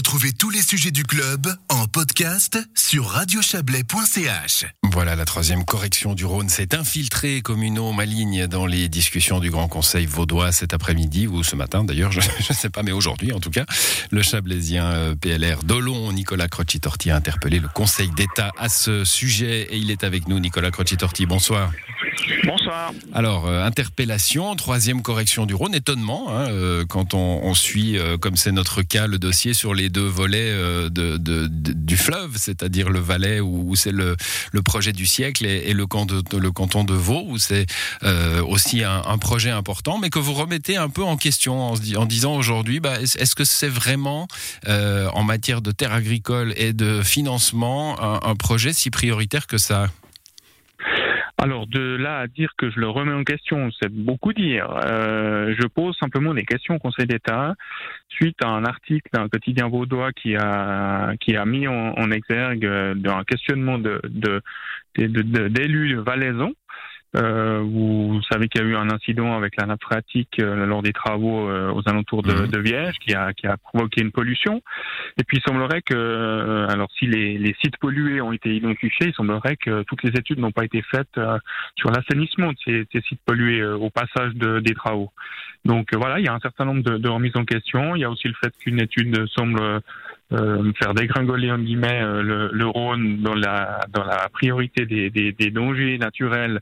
[0.00, 4.64] Retrouvez tous les sujets du club en podcast sur radiochablais.ch.
[4.82, 9.40] Voilà, la troisième correction du Rhône s'est infiltrée comme une eau maligne dans les discussions
[9.40, 12.92] du Grand Conseil vaudois cet après-midi, ou ce matin d'ailleurs, je ne sais pas, mais
[12.92, 13.66] aujourd'hui en tout cas.
[14.10, 19.68] Le chablaisien euh, PLR d'Olon, Nicolas Crocitorti, a interpellé le Conseil d'État à ce sujet
[19.70, 21.26] et il est avec nous, Nicolas Crocitorti.
[21.26, 21.72] Bonsoir.
[22.44, 22.59] Bonsoir.
[23.12, 28.36] Alors, euh, interpellation, troisième correction du Rhône, étonnement, hein, euh, quand on, suit, euh, comme
[28.36, 30.54] c'est notre cas, le dossier sur les deux volets
[30.90, 34.16] du fleuve, c'est-à-dire le Valais où, c'est le,
[34.64, 37.66] projet du siècle et, le, canton de, Vaud où c'est
[38.46, 42.80] aussi un, projet important, mais que vous remettez un peu en question en, disant aujourd'hui,
[42.80, 44.28] bah, est-ce que c'est vraiment
[44.66, 49.88] en matière de terres agricoles et de financement un projet si prioritaire que ça?
[51.42, 54.68] Alors de là à dire que je le remets en question, c'est beaucoup dire.
[54.84, 57.54] Euh, je pose simplement des questions au Conseil d'État
[58.10, 62.94] suite à un article d'un quotidien vaudois qui a qui a mis en, exergue euh,
[63.06, 64.42] un questionnement de de-
[64.98, 66.52] de- de- d'élus valaisans.
[67.16, 70.80] Euh, vous savez qu'il y a eu un incident avec la nappe phréatique euh, lors
[70.80, 72.46] des travaux euh, aux alentours de, Mhm.
[72.48, 74.62] de Viège qui a, qui a provoqué une pollution.
[75.18, 79.08] Et puis il semblerait que, euh, alors si les, les sites pollués ont été identifiés,
[79.08, 81.36] il semblerait que toutes les études n'ont pas été faites euh,
[81.74, 85.10] sur l'assainissement de ces, ces sites pollués euh, au passage de- des travaux.
[85.64, 87.96] Donc voilà, il y a un certain nombre de, de remises en question.
[87.96, 89.60] Il y a aussi le fait qu'une étude semble
[90.32, 95.10] euh, faire dégringoler en guillemets euh, le, le Rhône dans la dans la priorité des,
[95.10, 96.60] des, des dangers naturels.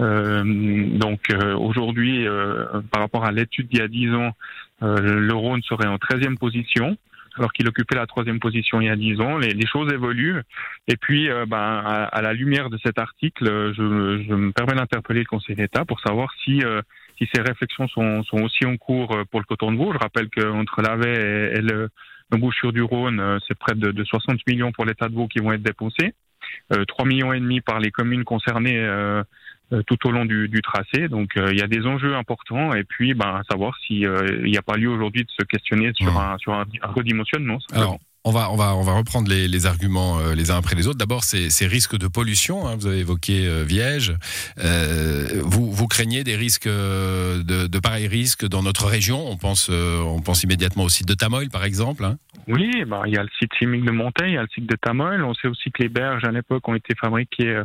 [0.00, 4.32] Euh, donc euh, aujourd'hui, euh, par rapport à l'étude d'il y a 10 ans,
[4.80, 6.96] le Rhône serait en 13e position
[7.38, 9.38] alors qu'il occupait la troisième position il y a dix ans.
[9.38, 10.42] Les, les choses évoluent.
[10.88, 15.20] Et puis, ben, à, à la lumière de cet article, je, je me permets d'interpeller
[15.20, 16.82] le Conseil d'État pour savoir si, euh,
[17.16, 19.92] si ces réflexions sont, sont aussi en cours pour le coton de Vaud.
[19.94, 21.88] Je rappelle qu'entre l'Avet et, et le,
[22.32, 25.52] l'embouchure du Rhône, c'est près de, de 60 millions pour l'État de Vaud qui vont
[25.52, 26.14] être dépensés.
[26.72, 28.84] Euh, 3 millions et demi par les communes concernées
[29.86, 31.08] tout au long du, du tracé.
[31.08, 34.10] Donc euh, il y a des enjeux importants et puis ben, à savoir s'il
[34.44, 37.58] n'y a pas lieu aujourd'hui de se questionner sur, un, sur un, un redimensionnement.
[37.72, 40.76] Alors, on va, on va, on va reprendre les, les arguments euh, les uns après
[40.76, 40.98] les autres.
[40.98, 42.68] D'abord, ces, ces risques de pollution.
[42.68, 44.14] hein, vous avez évoqué euh, Viège.
[44.58, 49.26] Euh, vous, vous craignez des risques euh, de, de pareils risques dans notre région?
[49.28, 52.04] On pense, euh, on pense immédiatement au site de Tamoil, par exemple.
[52.04, 52.16] hein.
[52.46, 54.70] Oui, ben, il y a le site chimique de Monteil, il y a le site
[54.70, 55.24] de Tamoil.
[55.24, 57.64] On sait aussi que les berges, à l'époque, ont été fabriquées euh,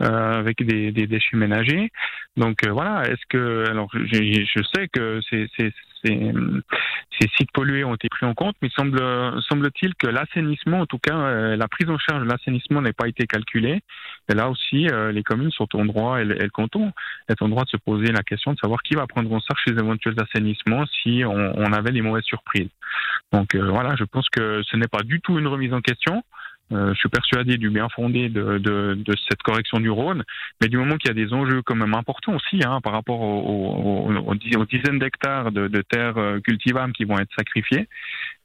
[0.00, 1.90] avec des, des déchets ménagers.
[2.36, 3.68] Donc euh, voilà, est-ce que...
[3.68, 5.72] Alors, je, je sais que ces, ces,
[6.04, 9.00] ces, sites pollués ont été pris en compte, mais semble,
[9.42, 13.08] semble-t-il que l'assainissement, en tout cas, euh, la prise en charge de l'assainissement n'a pas
[13.08, 13.80] été calculée.
[14.30, 16.92] Et là aussi, euh, les communes sont en droit, et le canton
[17.28, 19.60] est en droit de se poser la question de savoir qui va prendre en charge
[19.66, 22.70] ces éventuels assainissements si on, on avait les mauvaises surprises.
[23.32, 26.22] Donc euh, voilà, je pense que ce n'est pas du tout une remise en question.
[26.72, 30.22] Euh, je suis persuadé du bien fondé de, de, de cette correction du Rhône,
[30.60, 33.20] mais du moment qu'il y a des enjeux quand même importants aussi hein, par rapport
[33.20, 37.18] aux, aux- aux- aux dix- aux dizaines d'hectares de, de terres euh, cultivables qui vont
[37.18, 37.88] être sacrifiées,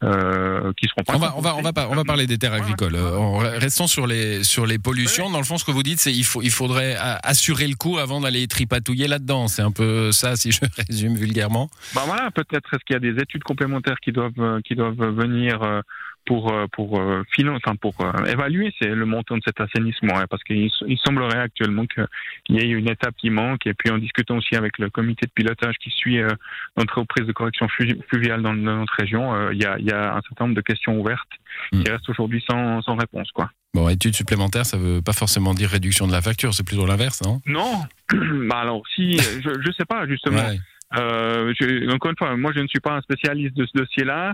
[0.03, 1.13] euh, qui seront pas.
[1.15, 2.95] On va, on va, on va, pas- on va parler des terres agricoles.
[2.95, 5.29] Euh, en restons sur les, sur les pollutions.
[5.29, 7.97] Dans le fond, ce que vous dites, c'est il faut, il faudrait assurer le coup
[7.97, 9.47] avant d'aller tripatouiller là-dedans.
[9.47, 10.59] C'est un peu ça, si je
[10.89, 11.69] résume vulgairement.
[11.93, 15.61] Ben voilà, peut-être est-ce qu'il y a des études complémentaires qui doivent qui doivent venir
[15.63, 15.81] euh,
[16.25, 20.17] pour euh, pour euh, finan- enfin, pour euh, évaluer c'est le montant de cet assainissement,
[20.17, 22.05] hein, parce qu'il il semblerait actuellement qu'il
[22.49, 23.65] y ait une étape qui manque.
[23.67, 26.29] Et puis en discutant aussi avec le comité de pilotage qui suit euh,
[26.77, 30.15] l'entreprise de correction flu- fluviale dans, notre région, euh, il y a il y a
[30.15, 31.29] un certain nombre de questions ouvertes
[31.71, 33.49] qui restent aujourd'hui sans sans réponse quoi.
[33.73, 37.21] Bon, études supplémentaires, ça veut pas forcément dire réduction de la facture, c'est plutôt l'inverse,
[37.23, 37.83] non Non,
[38.47, 40.37] bah alors si je je sais pas justement.
[40.47, 40.57] Ouais.
[40.97, 44.33] Euh, je, encore une fois, moi je ne suis pas un spécialiste de ce dossier-là,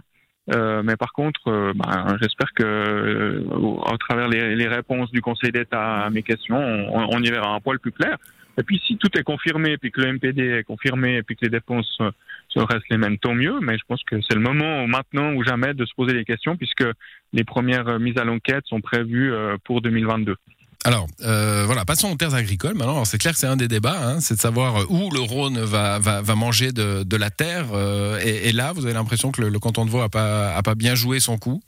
[0.50, 3.44] euh, mais par contre, euh, ben, j'espère que euh,
[3.85, 7.53] à travers les, les réponses du Conseil d'État à mes questions, on, on y verra
[7.53, 8.18] un poil plus clair.
[8.57, 11.46] Et puis si tout est confirmé, puis que le MPD est confirmé, et puis que
[11.46, 12.12] les dépenses euh,
[12.50, 13.59] se restent les mêmes, tant mieux.
[13.62, 16.57] Mais je pense que c'est le moment maintenant ou jamais de se poser des questions,
[16.57, 16.85] puisque
[17.33, 19.31] les premières mises à l'enquête sont prévues
[19.63, 20.36] pour 2022.
[20.83, 22.74] Alors, euh, voilà, passons aux terres agricoles.
[22.74, 25.60] Maintenant, c'est clair que c'est un des débats, hein, c'est de savoir où le Rhône
[25.60, 27.68] va, va, manger de, la terre.
[27.74, 30.63] euh, et, là, vous avez l'impression que le, le canton de Vaud a pas, a
[30.63, 31.62] pas bien joué son coup?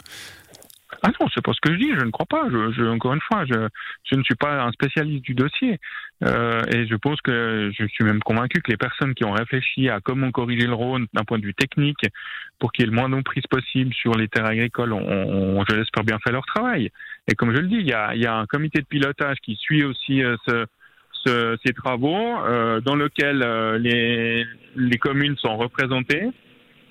[1.05, 2.47] Ah non, c'est pas ce que je dis, je ne crois pas.
[2.49, 3.67] Je, je, encore une fois, je,
[4.09, 5.77] je ne suis pas un spécialiste du dossier.
[6.23, 9.89] Euh, et je pense que je suis même convaincu que les personnes qui ont réfléchi
[9.89, 12.05] à comment corriger le Rhône d'un point de vue technique
[12.57, 15.75] pour qu'il y ait le moins d'emprise possible sur les terres agricoles ont, ont, je
[15.75, 16.89] l'espère, bien fait leur travail.
[17.27, 19.55] Et comme je le dis, il y a, y a un comité de pilotage qui
[19.57, 20.65] suit aussi euh, ce,
[21.25, 24.45] ce, ces travaux, euh, dans lequel euh, les,
[24.77, 26.29] les communes sont représentées.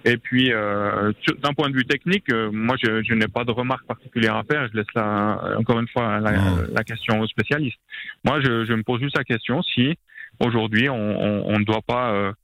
[0.05, 4.37] Et puis, d'un point de vue technique, moi, je, je n'ai pas de remarques particulières
[4.37, 4.69] à faire.
[4.73, 6.69] Je laisse la, encore une fois la, mmh.
[6.75, 7.79] la question aux spécialistes.
[8.25, 9.97] Moi, je, je, me pose juste la question si
[10.41, 12.35] aujourd'hui on, on, ne doit pas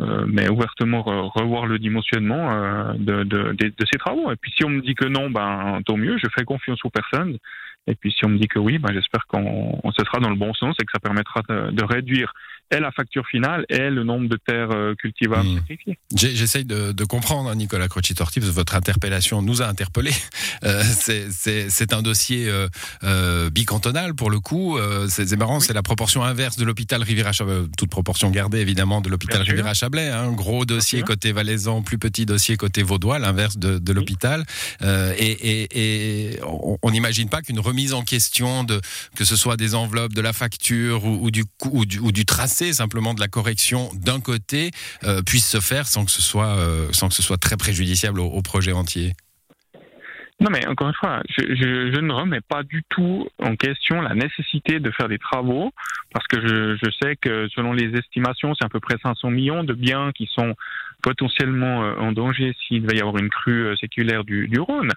[0.00, 4.30] euh, mais ouvertement revoir le dimensionnement euh, de, de, de, de, ces travaux.
[4.30, 6.90] Et puis si on me dit que non, ben tant mieux, je fais confiance aux
[6.90, 7.36] personnes.
[7.88, 10.36] Et puis si on me dit que oui, ben, j'espère qu'on se sera dans le
[10.36, 12.32] bon sens et que ça permettra de, de réduire
[12.70, 15.58] et la facture finale et le nombre de terres euh, cultivables mmh.
[15.58, 15.98] sacrifiées.
[16.14, 20.14] J'essaye de, de, comprendre, hein, Nicolas Crocci-Torti, votre interpellation nous a interpellés.
[20.64, 22.68] Euh, c'est un dossier euh,
[23.04, 24.76] euh, bicantonal pour le coup.
[25.08, 29.42] C'est marrant, c'est la proportion inverse de l'hôpital Riviera-Chablais, toute proportion gardée évidemment de l'hôpital
[29.42, 30.08] Riviera-Chablais.
[30.08, 34.44] Hein, gros dossier côté valaisan, plus petit dossier côté vaudois, l'inverse de, de l'hôpital.
[34.82, 38.80] Et, et, et, on n'imagine pas qu'une remise en question de
[39.14, 42.24] que ce soit des enveloppes, de la facture ou, ou du, ou, du, ou du
[42.24, 44.70] tracé simplement de la correction d'un côté
[45.04, 46.90] euh, puisse se faire sans que ce soit, euh,
[47.40, 49.14] très préjudiciable au projet entier
[50.40, 54.00] non, mais encore une fois, je, je, je, ne remets pas du tout en question
[54.00, 55.72] la nécessité de faire des travaux,
[56.12, 59.64] parce que je, je sais que selon les estimations, c'est à peu près 500 millions
[59.64, 60.54] de biens qui sont
[61.02, 64.90] potentiellement euh, en danger s'il va y avoir une crue euh, séculaire du, du Rhône.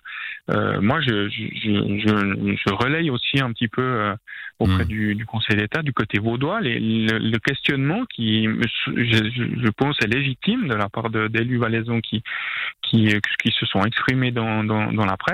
[0.49, 4.15] Euh, moi, je, je, je, je, relaye aussi un petit peu euh,
[4.59, 4.87] auprès mmh.
[4.87, 10.07] du, du, Conseil d'État, du côté vaudois, les, le, le, questionnement qui, je, pense, est
[10.07, 12.23] légitime de la part d'élus valaisans qui,
[12.81, 15.30] qui, qui se sont exprimés dans, dans, dans la presse.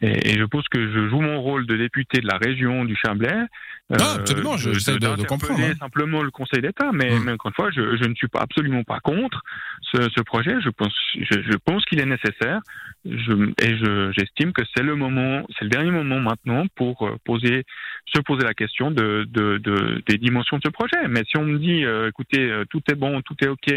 [0.00, 3.46] Et, je pense que je joue mon rôle de député de la région du Chablais
[3.90, 5.60] ah, absolument, euh, j'essaie de, de, comprendre.
[5.60, 5.74] Hein.
[5.78, 7.24] simplement le Conseil d'État, mais, mmh.
[7.24, 9.42] mais, encore une fois, je, je, ne suis pas absolument pas contre
[9.80, 10.60] ce, ce projet.
[10.60, 12.60] Je pense, je, je pense qu'il est nécessaire.
[13.04, 13.32] Je,
[13.62, 17.64] et j'estime que c'est le moment, c'est le dernier moment maintenant pour euh, poser,
[18.12, 21.08] se poser la question de, de, de, des dimensions de ce projet.
[21.08, 23.72] Mais si on me dit, euh, écoutez, euh, tout est bon, tout est ok,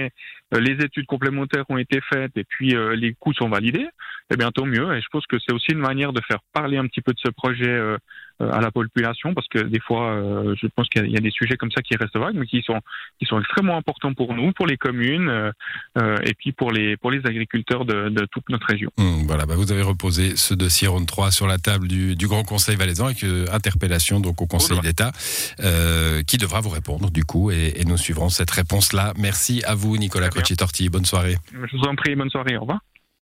[0.60, 3.88] les études complémentaires ont été faites et puis les coûts sont validés,
[4.34, 4.94] eh bien tant mieux.
[4.94, 7.20] Et je pense que c'est aussi une manière de faire parler un petit peu de
[7.24, 7.80] ce projet
[8.52, 10.16] à la population parce que des fois,
[10.60, 12.62] je pense qu'il y, y, a des sujets comme ça qui restent vagues, mais qui
[12.62, 12.80] sont
[13.20, 15.30] qui sont extrêmement importants pour nous, pour les communes
[15.98, 18.92] euh, et puis pour les pour les agriculteurs de, de toute notre région.
[18.98, 19.24] Mmh.
[19.28, 22.44] Voilà, bah vous avez reposé ce dossier Ronde 3 sur la table du, du Grand
[22.44, 25.12] Conseil valaisan avec euh, interpellation donc au Conseil d'État
[25.60, 29.14] euh, qui devra vous répondre du coup et, et nous suivrons cette réponse-là.
[29.18, 30.90] Merci à vous Nicolas Crocci-Torti.
[30.90, 31.36] Bonne soirée.
[31.54, 32.58] Je vous en prie, bonne soirée.
[32.58, 32.80] Au revoir.